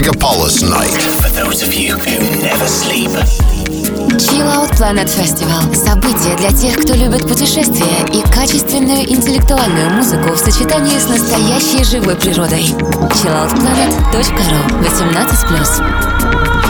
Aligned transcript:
Megapolis 0.00 0.62
Night. 0.62 0.96
For 1.20 1.28
those 1.28 1.62
of 1.62 1.74
you 1.74 1.92
who 1.92 2.40
never 2.40 2.66
sleep. 2.66 3.10
Chill 4.16 4.48
Out 4.48 4.74
Planet 4.74 5.10
Festival– 5.10 5.74
событие 5.74 6.34
для 6.38 6.52
тех, 6.52 6.76
кто 6.82 6.94
любит 6.94 7.28
путешествия 7.28 8.06
и 8.10 8.22
качественную 8.32 9.02
интеллектуальную 9.02 9.90
музыку 9.90 10.32
в 10.32 10.38
сочетании 10.38 10.98
с 10.98 11.06
настоящей 11.06 11.84
живой 11.84 12.16
природой. 12.16 12.64
chilloutplanet.ru 13.12 14.80
18+. 14.80 16.69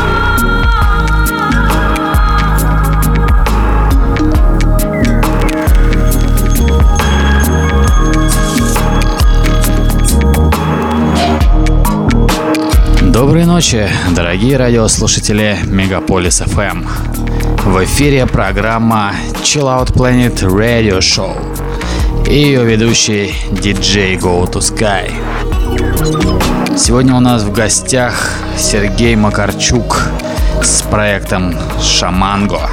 Доброй 13.21 13.45
ночи, 13.45 13.87
дорогие 14.17 14.57
радиослушатели 14.57 15.59
Мегаполис 15.67 16.41
FM. 16.41 16.89
В 17.67 17.85
эфире 17.85 18.25
программа 18.25 19.13
Chill 19.43 19.65
Out 19.65 19.93
Planet 19.93 20.37
Radio 20.39 21.01
Show 21.01 21.37
и 22.27 22.35
ее 22.35 22.65
ведущий 22.65 23.35
DJ 23.51 24.19
Go 24.19 24.51
to 24.51 24.61
Sky. 24.63 25.13
Сегодня 26.79 27.15
у 27.15 27.21
нас 27.21 27.43
в 27.43 27.53
гостях 27.53 28.33
Сергей 28.57 29.17
Макарчук 29.17 30.09
с 30.63 30.81
проектом 30.81 31.55
Шаманго. 31.79 32.71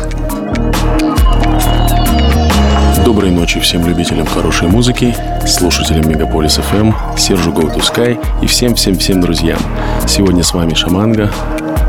Доброй 3.07 3.31
ночи 3.31 3.61
всем 3.61 3.87
любителям 3.87 4.25
хорошей 4.25 4.67
музыки, 4.67 5.15
слушателям 5.47 6.09
Мегаполис 6.09 6.59
FM, 6.59 6.93
Сержу 7.17 7.53
Go 7.53 7.73
to 7.73 7.79
Sky 7.79 8.19
и 8.41 8.47
всем-всем-всем 8.47 9.21
друзьям. 9.21 9.59
Сегодня 10.05 10.43
с 10.43 10.53
вами 10.53 10.73
Шаманга, 10.73 11.31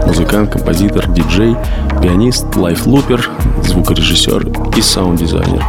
музыкант, 0.08 0.50
композитор, 0.50 1.06
диджей, 1.08 1.54
пианист, 2.02 2.56
лайфлупер, 2.56 3.30
звукорежиссер 3.62 4.48
и 4.76 4.80
саунд-дизайнер. 4.80 5.64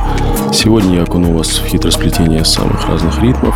Сегодня 0.54 0.96
я 0.96 1.04
окуну 1.04 1.38
вас 1.38 1.60
в 1.60 1.68
хитросплетение 1.68 2.44
самых 2.46 2.88
разных 2.88 3.22
ритмов 3.22 3.54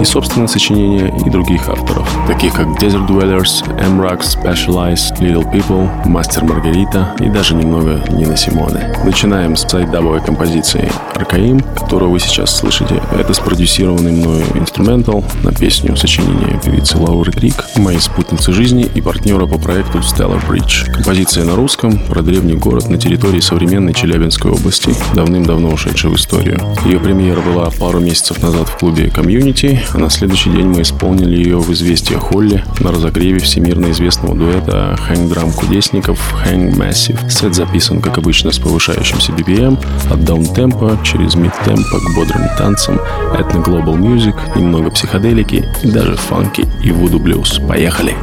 и 0.00 0.04
собственные 0.04 0.48
сочинения 0.48 1.12
и 1.26 1.30
других 1.30 1.68
авторов, 1.68 2.08
таких 2.28 2.52
как 2.54 2.66
Desert 2.80 3.08
Dwellers, 3.08 3.64
M-Rock, 3.80 4.20
Specialized, 4.20 5.18
Little 5.18 5.50
People, 5.50 5.88
Мастер 6.06 6.44
Маргарита 6.44 7.14
и 7.18 7.28
даже 7.28 7.54
немного 7.54 8.00
Нина 8.10 8.36
Симоне. 8.36 8.94
Начинаем 9.04 9.56
с 9.56 9.62
сайдабовой 9.62 10.20
композиции 10.20 10.90
Аркаим, 11.14 11.60
которую 11.60 12.10
вы 12.10 12.20
сейчас 12.20 12.54
слышите. 12.54 13.00
Это 13.18 13.32
спродюсированный 13.32 14.12
мною 14.12 14.44
инструментал 14.54 15.24
на 15.42 15.52
песню 15.52 15.96
сочинения 15.96 16.60
певицы 16.62 16.98
Лауры 16.98 17.32
Крик, 17.32 17.64
моей 17.76 18.00
спутницы 18.00 18.52
жизни 18.52 18.88
и 18.94 19.00
партнера 19.00 19.46
по 19.46 19.58
проекту 19.58 19.98
Stellar 20.26 20.48
Bridge. 20.48 20.90
Композиция 20.92 21.44
на 21.44 21.54
русском 21.54 21.98
про 21.98 22.20
древний 22.22 22.54
город 22.54 22.90
на 22.90 22.98
территории 22.98 23.40
современной 23.40 23.94
Челябинской 23.94 24.50
области, 24.50 24.92
давным-давно 25.14 25.68
ушедший 25.68 26.10
в 26.10 26.16
историю. 26.16 26.58
Ее 26.84 26.98
премьера 26.98 27.40
была 27.40 27.70
пару 27.70 28.00
месяцев 28.00 28.42
назад 28.42 28.68
в 28.68 28.76
клубе 28.76 29.06
Community, 29.06 29.78
а 29.92 29.98
на 29.98 30.10
следующий 30.10 30.50
день 30.50 30.66
мы 30.66 30.82
исполнили 30.82 31.36
ее 31.36 31.58
в 31.58 31.72
«Известия 31.72 32.18
Холли» 32.18 32.64
на 32.80 32.90
разогреве 32.90 33.38
всемирно 33.38 33.90
известного 33.92 34.34
дуэта 34.34 34.98
Drum 35.08 35.52
Кудесников 35.54 36.34
Hang 36.44 36.74
Massive. 36.74 37.30
Сет 37.30 37.54
записан, 37.54 38.00
как 38.00 38.18
обычно, 38.18 38.50
с 38.50 38.58
повышающимся 38.58 39.32
BPM, 39.32 39.78
от 40.10 40.24
даунтемпа 40.24 40.98
через 41.04 41.36
мид-темпа 41.36 42.00
к 42.00 42.16
бодрым 42.16 42.48
танцам, 42.58 42.98
этно 43.32 43.58
Global 43.58 43.96
Music, 43.96 44.34
немного 44.56 44.90
психоделики 44.90 45.64
и 45.82 45.90
даже 45.90 46.16
фанки 46.16 46.64
и 46.82 46.90
вуду 46.90 47.20
блюз. 47.20 47.60
Поехали! 47.68 48.16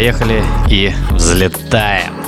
Поехали 0.00 0.42
и 0.70 0.90
взлетаем. 1.10 2.19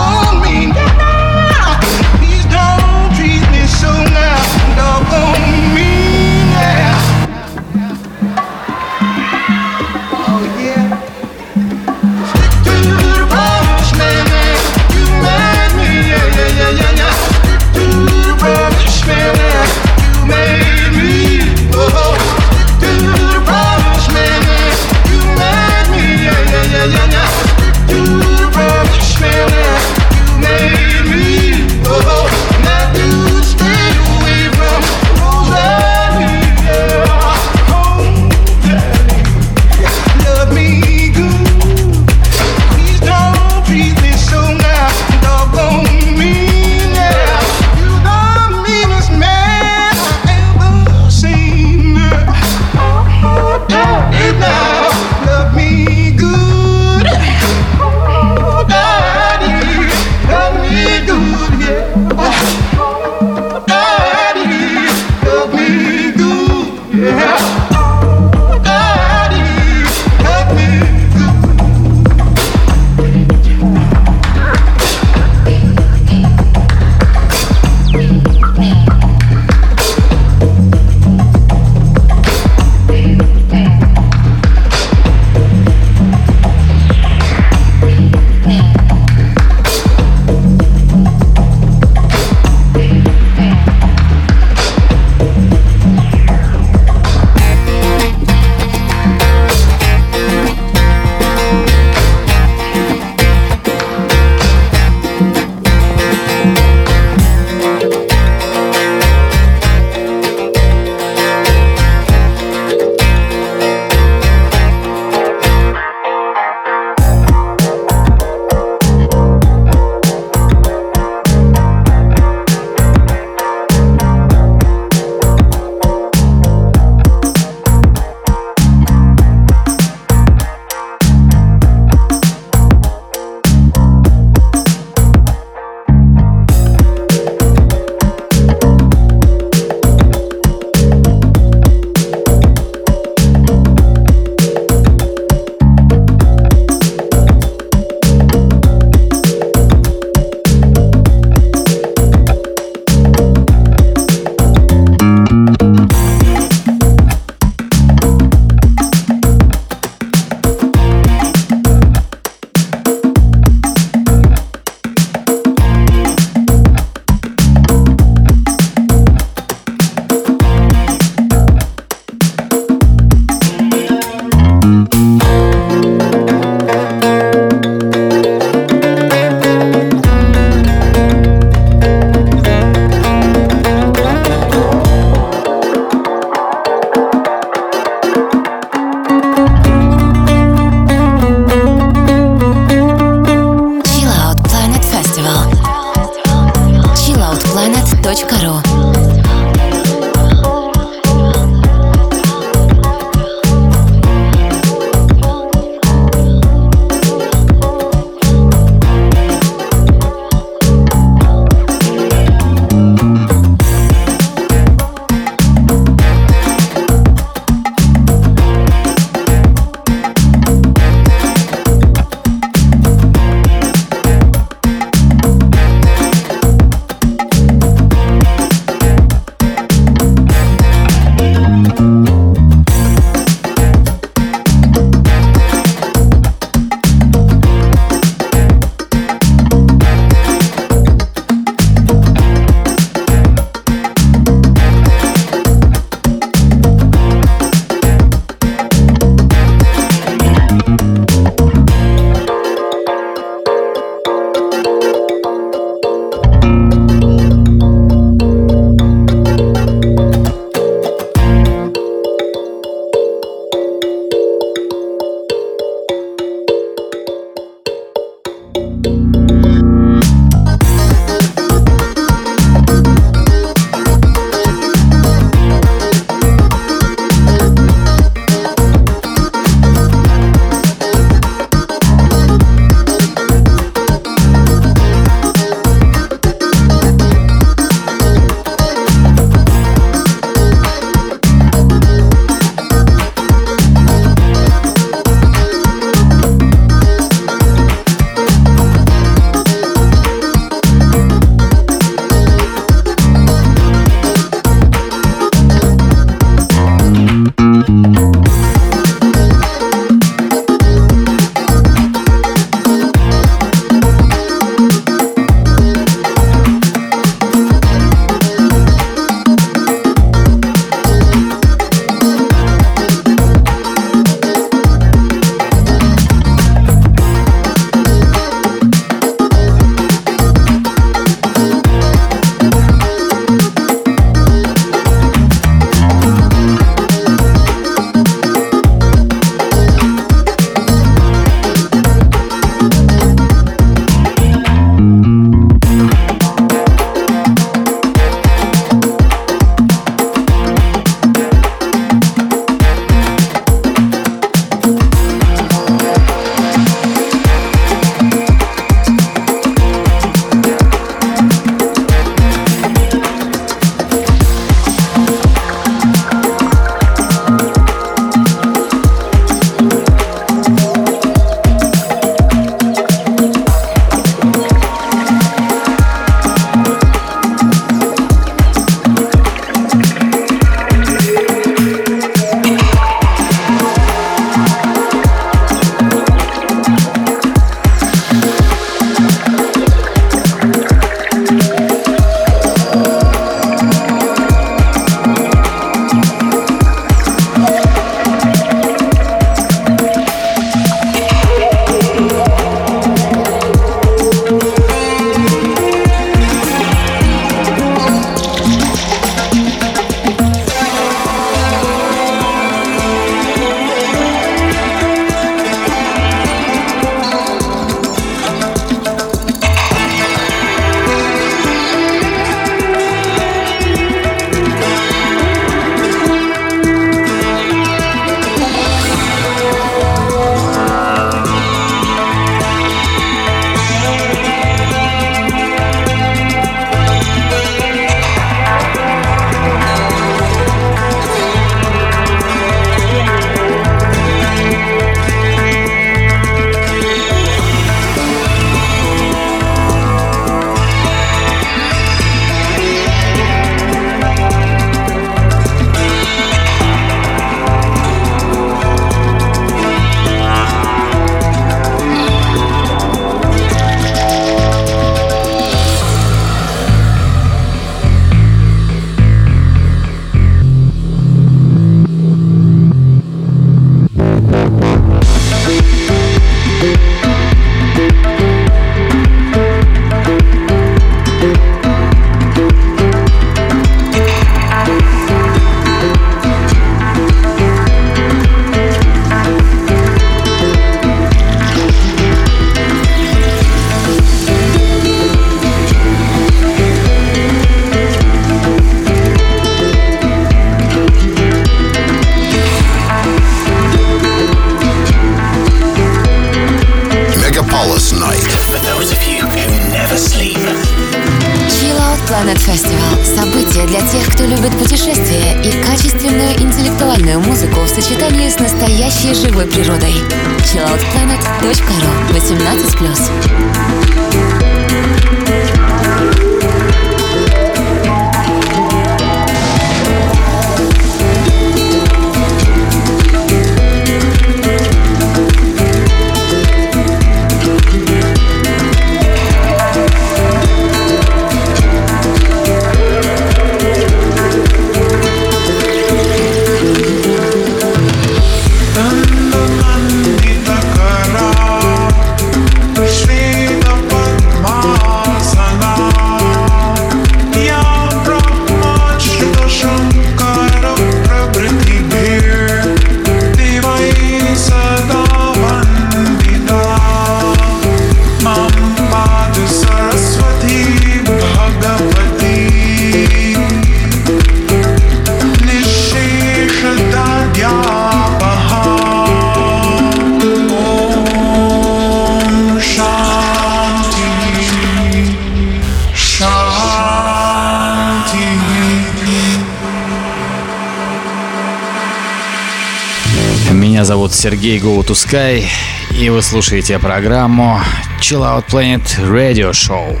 Сергей 594.30 594.60
Go 594.60 594.78
to 594.86 594.92
Sky, 594.92 595.44
и 595.90 596.08
вы 596.08 596.22
слушаете 596.22 596.78
программу 596.78 597.60
Chill 598.00 598.20
Out 598.20 598.46
Planet 598.46 598.84
Radio 599.10 599.50
Show. 599.50 600.00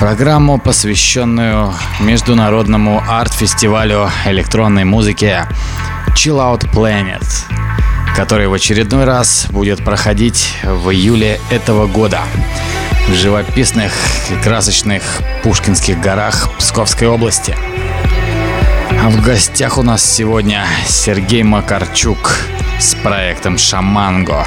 Программу, 0.00 0.58
посвященную 0.58 1.72
международному 2.00 3.00
арт-фестивалю 3.08 4.10
электронной 4.24 4.82
музыки 4.82 5.46
Chill 6.16 6.38
Out 6.38 6.68
Planet, 6.72 7.24
который 8.16 8.48
в 8.48 8.54
очередной 8.54 9.04
раз 9.04 9.46
будет 9.50 9.84
проходить 9.84 10.56
в 10.64 10.90
июле 10.90 11.38
этого 11.50 11.86
года 11.86 12.22
в 13.08 13.14
живописных 13.14 13.92
и 14.32 14.42
красочных 14.42 15.22
Пушкинских 15.44 16.00
горах 16.00 16.50
Псковской 16.58 17.06
области. 17.06 17.54
А 19.00 19.10
в 19.10 19.22
гостях 19.22 19.78
у 19.78 19.84
нас 19.84 20.04
сегодня 20.04 20.66
Сергей 20.88 21.44
Макарчук– 21.44 22.40
с 22.78 22.94
проектом 22.94 23.56
«Шаманго». 23.56 24.46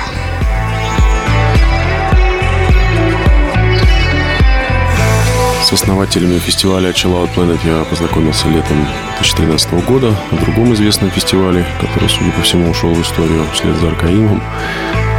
С 5.64 5.74
основателями 5.74 6.40
фестиваля 6.40 6.90
Chill 6.90 7.14
Out 7.14 7.34
Planet 7.36 7.60
я 7.64 7.84
познакомился 7.86 8.48
летом 8.48 8.88
2013 9.18 9.86
года 9.86 10.16
на 10.32 10.38
другом 10.38 10.74
известном 10.74 11.12
фестивале, 11.12 11.66
который, 11.80 12.10
судя 12.10 12.32
по 12.32 12.42
всему, 12.42 12.70
ушел 12.72 12.94
в 12.94 13.02
историю 13.02 13.46
вслед 13.54 13.76
за 13.76 13.90
Аркаимом. 13.90 14.42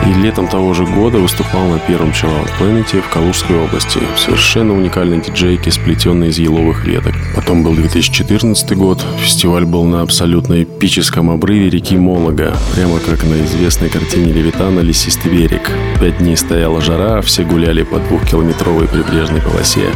И 0.06 0.12
летом 0.22 0.48
того 0.48 0.72
же 0.72 0.84
года 0.86 1.18
выступал 1.18 1.66
на 1.68 1.78
первом 1.78 2.10
Chill 2.10 2.30
Out 2.30 2.50
Planet 2.58 3.02
в 3.02 3.08
Калужской 3.10 3.56
области. 3.58 4.00
Совершенно 4.16 4.74
уникальной 4.74 5.20
диджейки, 5.20 5.68
сплетенной 5.68 6.28
из 6.28 6.38
еловых 6.38 6.84
веток. 6.84 7.14
Потом 7.34 7.62
был 7.62 7.74
2014 7.74 8.76
год. 8.76 9.04
Фестиваль 9.18 9.64
был 9.66 9.84
на 9.84 10.00
абсолютно 10.00 10.62
эпическом 10.62 11.30
обрыве 11.30 11.68
реки 11.68 11.96
Молога. 11.96 12.56
Прямо 12.74 12.98
как 12.98 13.24
на 13.24 13.44
известной 13.44 13.90
картине 13.90 14.32
Левитана 14.32 14.80
«Лесистый 14.80 15.30
берег». 15.30 15.70
Пять 16.00 16.18
дней 16.18 16.36
стояла 16.36 16.80
жара, 16.80 17.18
а 17.18 17.22
все 17.22 17.44
гуляли 17.44 17.82
по 17.82 17.98
двухкилометровой 17.98 18.88
прибрежной 18.88 19.42
полосе. 19.42 19.90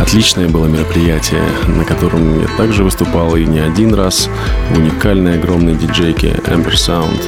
Отличное 0.00 0.48
было 0.48 0.66
мероприятие, 0.66 1.42
на 1.66 1.84
котором 1.84 2.40
я 2.40 2.46
также 2.56 2.84
выступал 2.84 3.36
и 3.36 3.44
не 3.44 3.58
один 3.58 3.94
раз 3.94 4.28
в 4.70 4.78
уникальной 4.78 5.34
огромной 5.34 5.74
диджейке 5.74 6.40
Amber 6.46 6.74
Sound. 6.74 7.20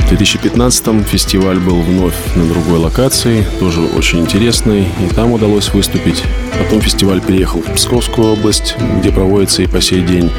В 0.00 0.08
2015 0.08 1.06
фестиваль 1.06 1.43
был 1.52 1.82
вновь 1.82 2.14
на 2.36 2.46
другой 2.46 2.78
локации, 2.78 3.44
тоже 3.60 3.82
очень 3.82 4.20
интересный, 4.20 4.88
и 5.00 5.14
там 5.14 5.32
удалось 5.32 5.72
выступить. 5.74 6.22
Потом 6.58 6.80
фестиваль 6.80 7.20
переехал 7.20 7.60
в 7.60 7.74
Псковскую 7.74 8.32
область, 8.32 8.76
где 8.98 9.12
проводится 9.12 9.62
и 9.62 9.66
по 9.66 9.80
сей 9.80 10.00
день. 10.00 10.30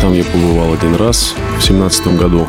Там 0.00 0.14
я 0.14 0.24
побывал 0.24 0.72
один 0.72 0.94
раз 0.94 1.34
в 1.36 1.66
2017 1.66 2.16
году, 2.16 2.48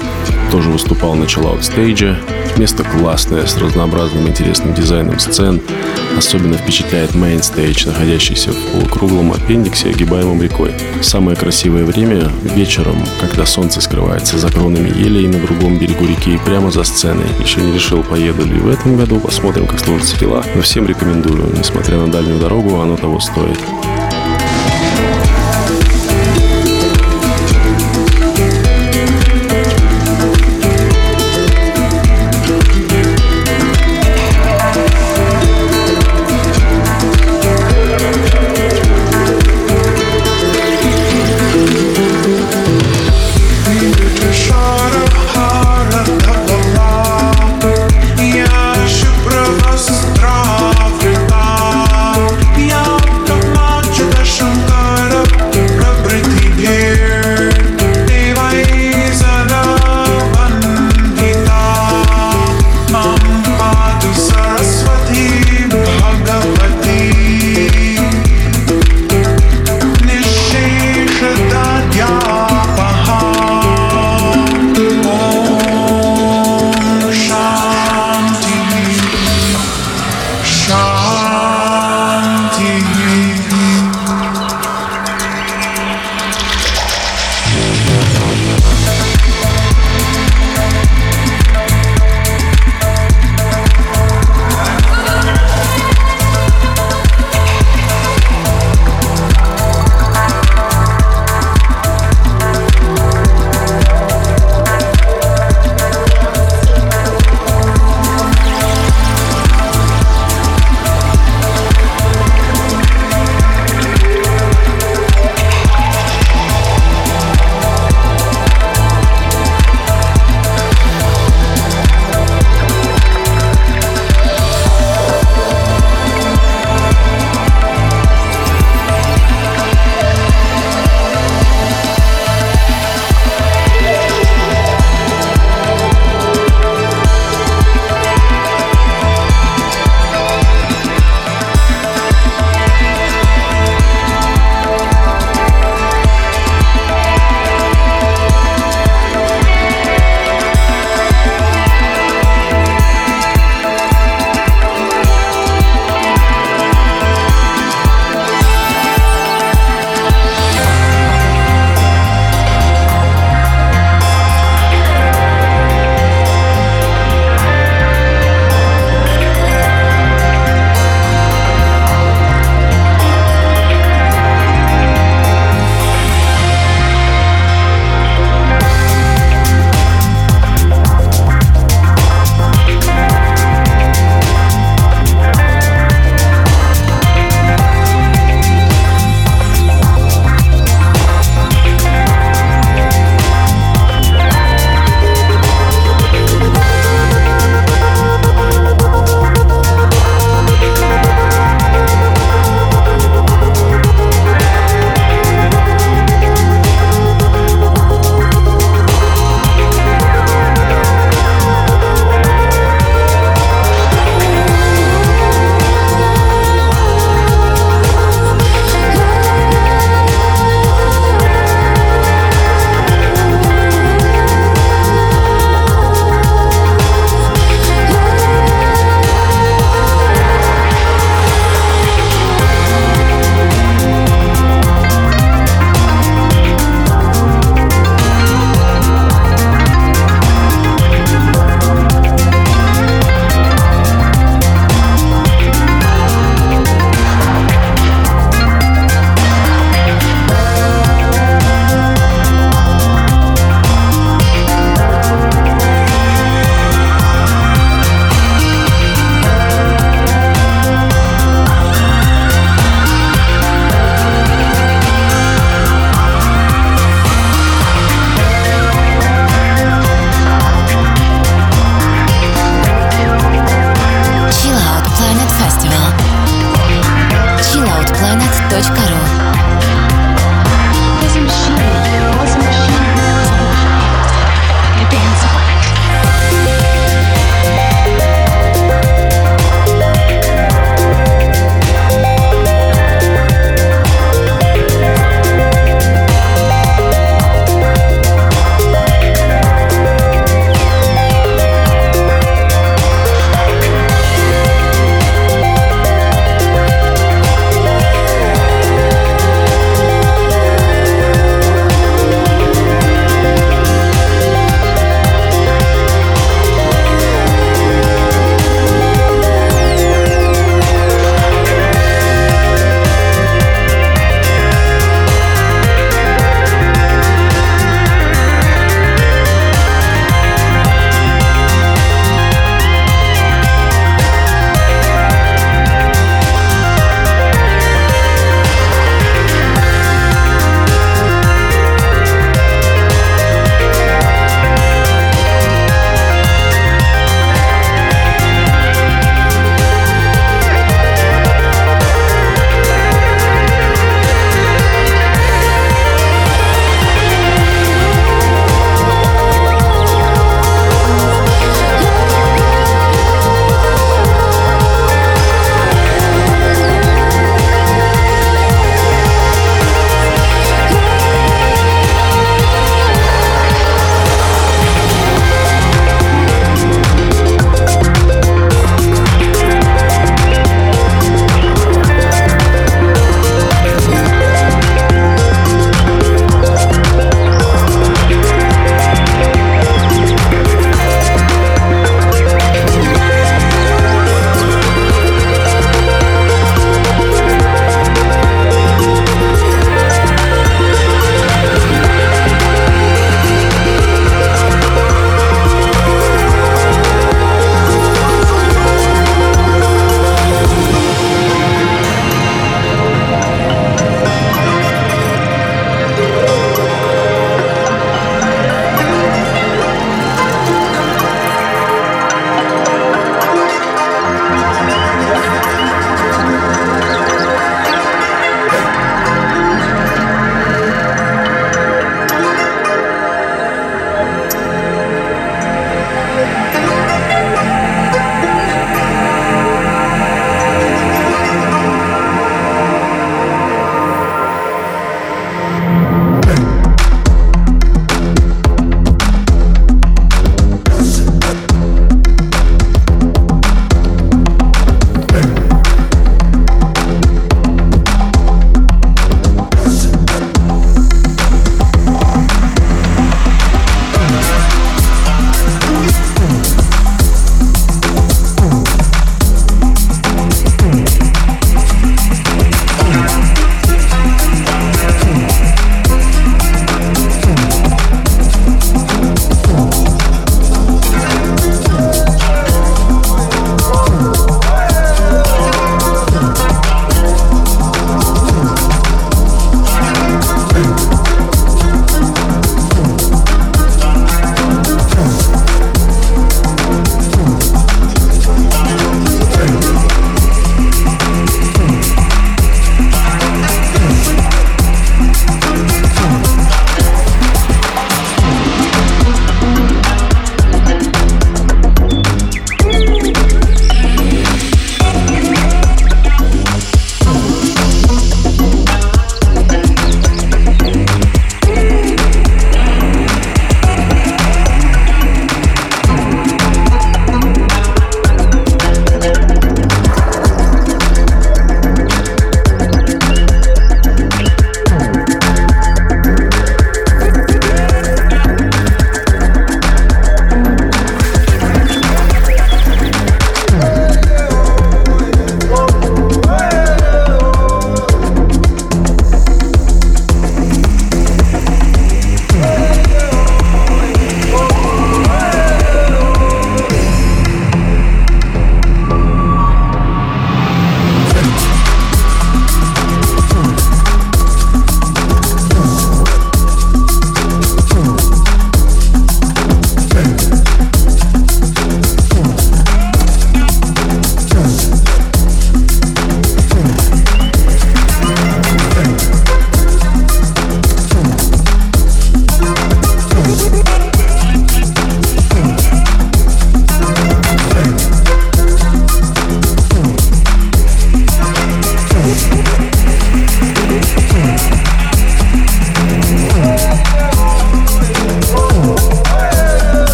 тоже 0.51 0.69
выступал 0.69 1.15
на 1.15 1.25
Chill 1.25 1.61
стейдже. 1.61 2.17
Место 2.55 2.83
классное, 2.83 3.45
с 3.45 3.57
разнообразным 3.57 4.27
интересным 4.27 4.73
дизайном 4.73 5.19
сцен. 5.19 5.61
Особенно 6.17 6.55
впечатляет 6.55 7.11
Main 7.11 7.39
Stage, 7.39 7.87
находящийся 7.87 8.51
в 8.51 8.55
полукруглом 8.55 9.33
аппендиксе, 9.33 9.89
огибаемом 9.89 10.41
рекой. 10.41 10.71
Самое 11.01 11.35
красивое 11.35 11.83
время 11.83 12.29
вечером, 12.55 12.97
когда 13.19 13.45
солнце 13.45 13.81
скрывается 13.81 14.37
за 14.37 14.49
кронами 14.49 14.89
елей 14.89 15.27
на 15.27 15.39
другом 15.39 15.77
берегу 15.77 16.05
реки, 16.05 16.39
прямо 16.45 16.71
за 16.71 16.83
сценой. 16.85 17.27
Еще 17.43 17.59
не 17.59 17.73
решил, 17.73 18.01
поеду 18.03 18.45
ли 18.45 18.59
в 18.59 18.69
этом 18.69 18.95
году, 18.95 19.19
посмотрим, 19.19 19.67
как 19.67 19.79
сложатся 19.79 20.17
дела. 20.17 20.43
Но 20.55 20.61
всем 20.61 20.87
рекомендую, 20.87 21.51
несмотря 21.57 21.97
на 21.97 22.09
дальнюю 22.09 22.39
дорогу, 22.39 22.79
оно 22.79 22.95
того 22.95 23.19
стоит. 23.19 23.59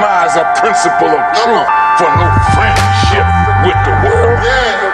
compromise 0.00 0.36
a 0.36 0.44
principle 0.58 1.08
of 1.08 1.20
truth 1.36 1.68
for 1.98 2.08
no 2.16 2.28
friendship 2.56 3.26
with 3.64 3.76
the 3.84 3.92
world. 4.08 4.40
Yeah. 4.42 4.89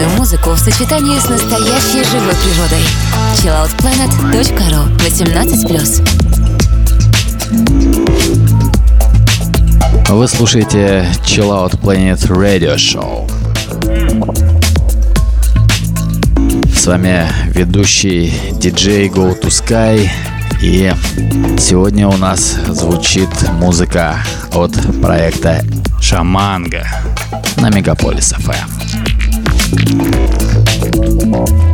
Интеллектуальную 0.00 0.08
музыку 0.16 0.50
в 0.50 0.58
сочетании 0.58 1.18
с 1.18 1.28
настоящей 1.28 2.04
живой 2.04 2.34
природой. 2.34 2.82
chilloutplanet.ru 3.36 4.96
18+. 4.98 6.02
Вы 10.08 10.28
слушаете 10.28 11.06
Chill 11.24 11.50
Out 11.50 11.78
Planet 11.80 12.20
Radio 12.28 12.76
Show. 12.76 13.30
С 16.74 16.86
вами 16.86 17.28
ведущий 17.54 18.32
диджей 18.52 19.08
Go 19.08 19.38
to 19.40 19.48
Sky 19.48 20.08
и 20.62 20.92
сегодня 21.58 22.08
у 22.08 22.16
нас 22.16 22.56
звучит 22.68 23.28
музыка 23.52 24.16
от 24.52 24.72
проекта 25.00 25.62
Шаманга 26.00 26.86
на 27.56 27.70
Мегаполис 27.70 28.32
FM. 28.32 28.79
Thank 29.72 31.60
you. 31.64 31.69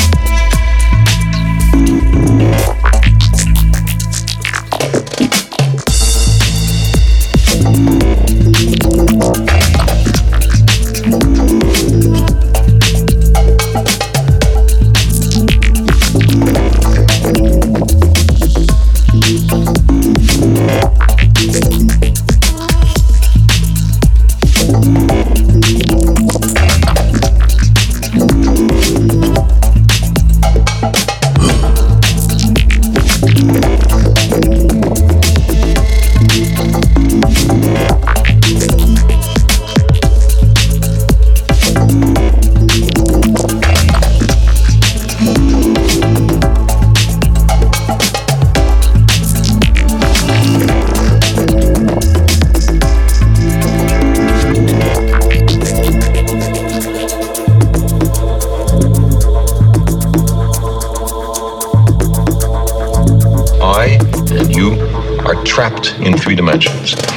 trapped 65.68 65.98
in 66.00 66.16
three 66.16 66.34
dimensions. 66.34 67.15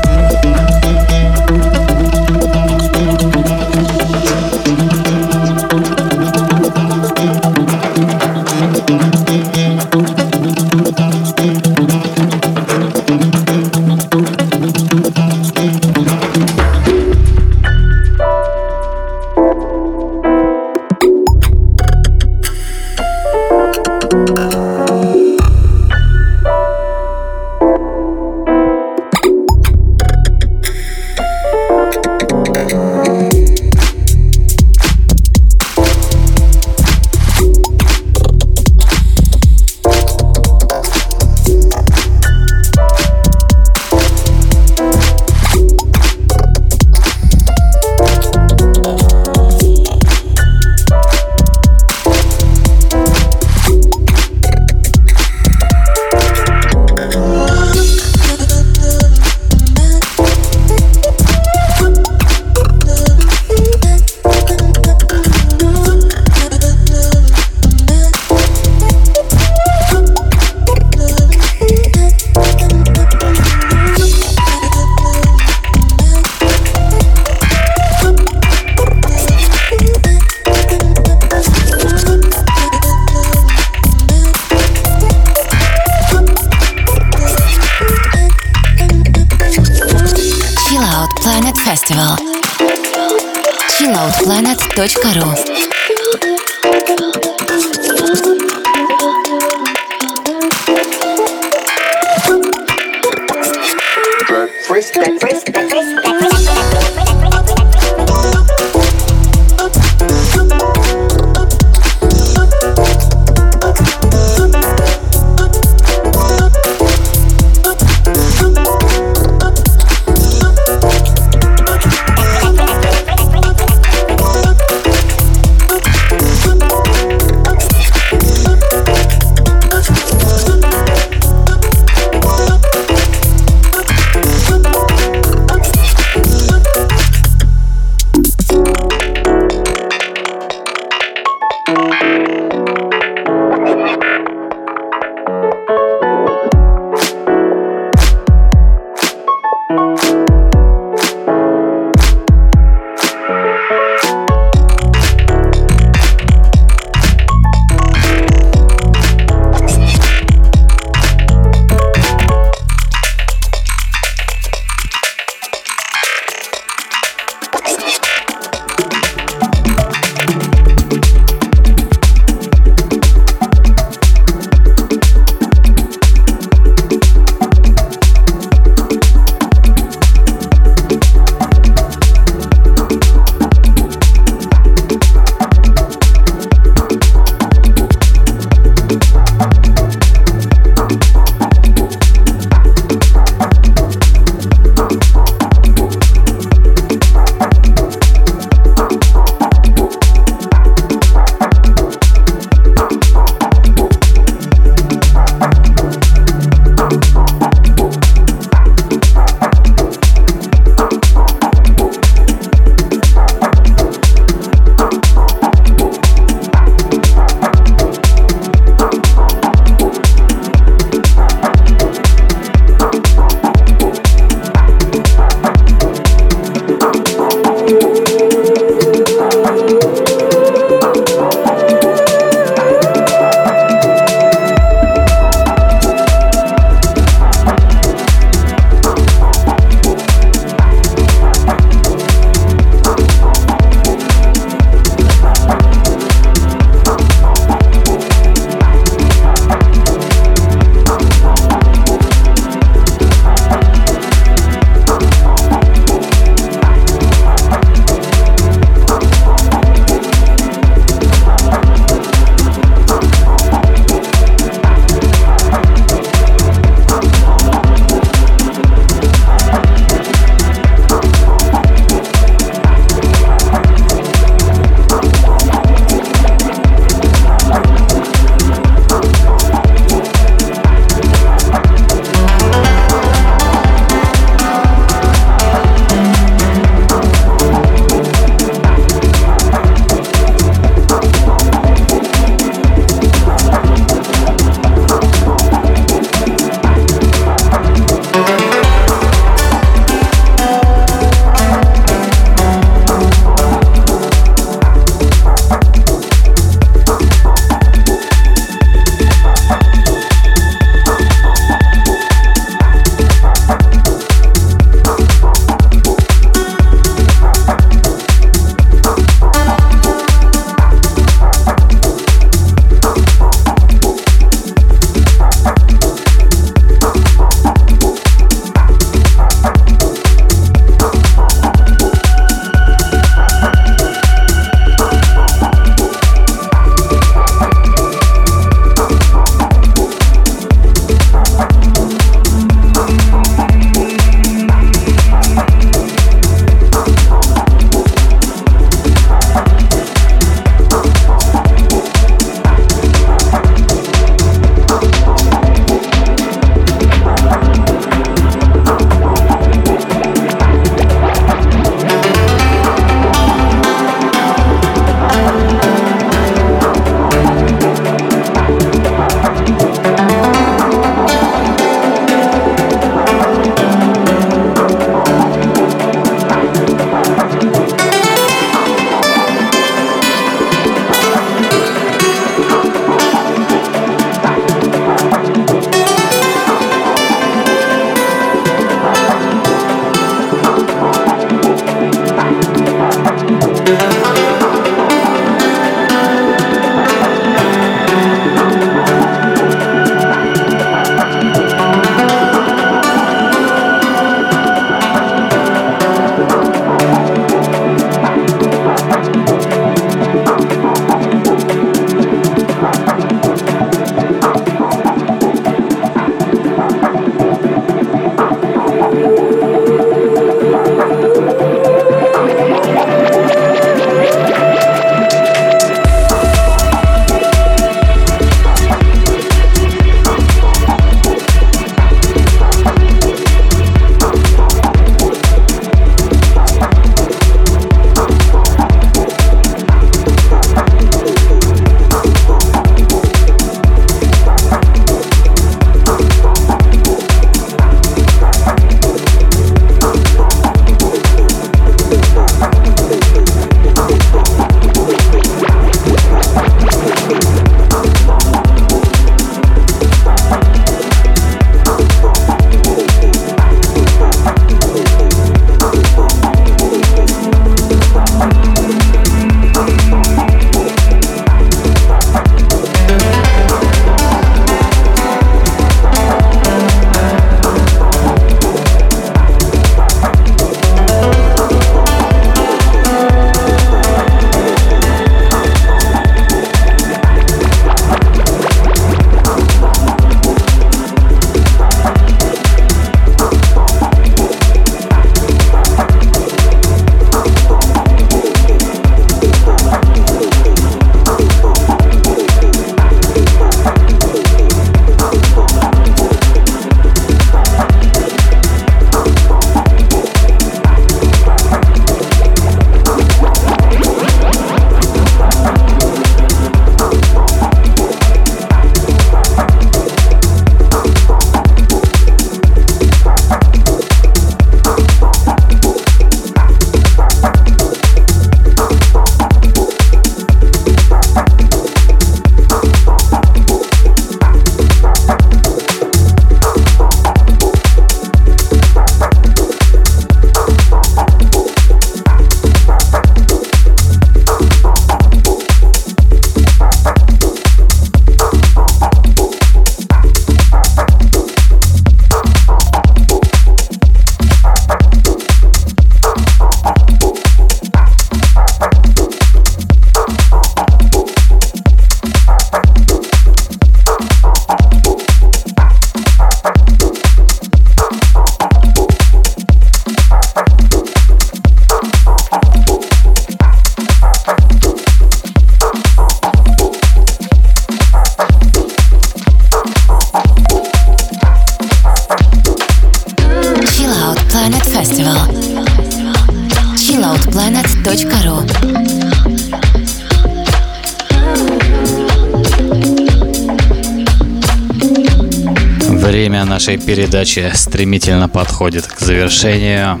Нашей 596.56 596.78
передачи 596.78 597.52
стремительно 597.52 598.30
подходит 598.30 598.86
к 598.86 598.98
завершению. 599.00 600.00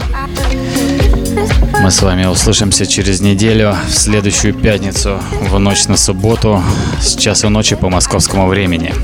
Мы 1.82 1.90
с 1.90 2.00
вами 2.00 2.24
услышимся 2.24 2.86
через 2.86 3.20
неделю, 3.20 3.76
в 3.86 3.92
следующую 3.92 4.54
пятницу, 4.54 5.20
в 5.50 5.58
ночь 5.58 5.86
на 5.86 5.98
субботу, 5.98 6.62
с 6.98 7.14
часу 7.14 7.50
ночи 7.50 7.76
по 7.76 7.90
московскому 7.90 8.46
времени. 8.46 8.94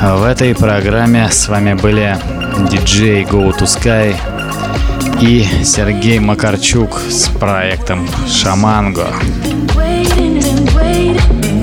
В 0.00 0.24
этой 0.24 0.54
программе 0.54 1.28
с 1.30 1.48
вами 1.48 1.74
были 1.74 2.16
диджей 2.70 3.24
Go 3.24 3.54
to 3.54 3.66
Sky 3.66 4.16
и 5.20 5.46
Сергей 5.64 6.18
Макарчук 6.18 6.98
с 7.10 7.28
проектом 7.28 8.08
Шаманго. 8.26 9.08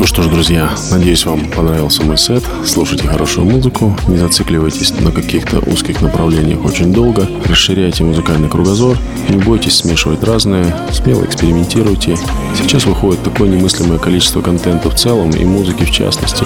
Ну 0.05 0.07
что 0.07 0.21
ж, 0.21 0.27
друзья, 0.27 0.69
надеюсь, 0.91 1.25
вам 1.25 1.49
понравился 1.49 2.03
мой 2.03 2.15
сет. 2.15 2.43
Слушайте 2.63 3.07
хорошую 3.07 3.47
музыку, 3.47 3.97
не 4.07 4.17
зацикливайтесь 4.17 4.91
на 4.99 5.11
каких-то 5.11 5.57
узких 5.61 5.99
направлениях 5.99 6.63
очень 6.63 6.93
долго, 6.93 7.27
расширяйте 7.45 8.03
музыкальный 8.03 8.47
кругозор, 8.47 8.99
не 9.29 9.37
бойтесь 9.37 9.77
смешивать 9.77 10.23
разное, 10.23 10.75
смело 10.91 11.25
экспериментируйте. 11.25 12.17
Сейчас 12.55 12.85
выходит 12.85 13.23
такое 13.23 13.49
немыслимое 13.49 13.97
количество 13.97 14.41
контента 14.41 14.91
в 14.91 14.95
целом 14.95 15.31
и 15.31 15.43
музыки 15.43 15.85
в 15.85 15.89
частности. 15.89 16.45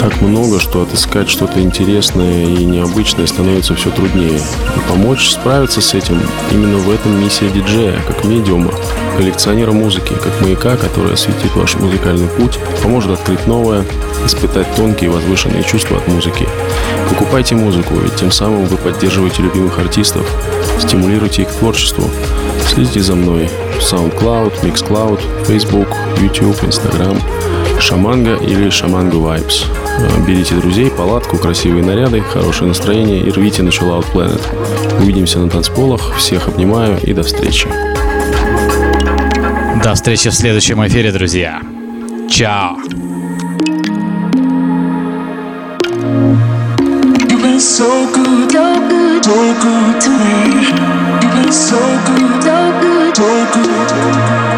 Так 0.00 0.20
много, 0.20 0.60
что 0.60 0.82
отыскать 0.82 1.28
что-то 1.28 1.60
интересное 1.60 2.44
и 2.44 2.64
необычное 2.64 3.26
становится 3.26 3.74
все 3.74 3.90
труднее. 3.90 4.38
И 4.38 4.90
помочь 4.90 5.30
справиться 5.30 5.80
с 5.80 5.94
этим 5.94 6.20
именно 6.52 6.76
в 6.76 6.90
этом 6.90 7.20
миссия 7.20 7.48
диджея, 7.48 7.98
как 8.06 8.24
медиума, 8.24 8.72
коллекционера 9.16 9.72
музыки, 9.72 10.12
как 10.12 10.40
маяка, 10.42 10.76
который 10.76 11.14
осветит 11.14 11.54
ваш 11.56 11.74
музыкальный 11.76 12.28
путь, 12.28 12.58
поможет 12.82 13.12
открыть 13.12 13.46
новое, 13.46 13.84
испытать 14.24 14.72
тонкие 14.76 15.10
и 15.10 15.12
возвышенные 15.12 15.64
чувства 15.64 15.96
от 15.96 16.06
музыки. 16.08 16.46
Покупайте 17.08 17.54
музыку, 17.54 17.94
ведь 17.94 18.16
тем 18.16 18.30
самым 18.30 18.66
вы 18.66 18.76
поддерживаете 18.76 19.42
любимых 19.42 19.78
артистов, 19.78 20.26
стимулируете 20.78 21.42
их 21.42 21.48
к 21.48 21.52
творчеству. 21.52 22.04
Следите 22.68 23.00
за 23.00 23.14
мной 23.14 23.48
в 23.78 23.80
SoundCloud, 23.80 24.62
MixCloud, 24.62 25.20
Facebook, 25.46 25.88
YouTube, 26.20 26.62
Instagram, 26.64 27.20
Шаманга 27.80 28.36
или 28.36 28.70
Шаманга 28.70 29.16
Vibes. 29.16 29.85
Берите 30.26 30.54
друзей, 30.56 30.90
палатку, 30.90 31.38
красивые 31.38 31.84
наряды, 31.84 32.20
хорошее 32.20 32.68
настроение 32.68 33.20
и 33.20 33.30
рвите 33.30 33.62
на 33.62 33.68
Chill 33.68 33.88
Out 33.88 34.06
Planet. 34.12 34.42
Увидимся 35.00 35.38
на 35.38 35.48
танцполах. 35.48 36.16
Всех 36.16 36.48
обнимаю 36.48 36.98
и 37.02 37.12
до 37.12 37.22
встречи. 37.22 37.68
До 39.82 39.94
встречи 39.94 40.30
в 40.30 40.34
следующем 40.34 40.84
эфире, 40.86 41.12
друзья. 41.12 41.60
Чао! 42.28 42.76
So 47.58 48.06
good, 48.12 48.52
so 48.52 48.88
good, 48.88 49.24
so 49.24 49.54
good 49.62 50.00
to 50.02 50.10
me. 50.10 50.36
You've 51.22 51.34
been 51.34 51.52
so 51.52 51.80
good, 52.06 52.42
so 52.42 52.58
good, 52.80 53.16
so 53.16 53.28
good. 53.54 54.55